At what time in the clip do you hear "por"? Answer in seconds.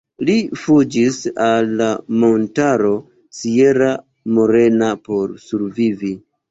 5.09-5.41